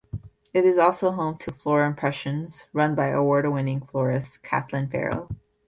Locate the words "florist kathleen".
3.85-4.89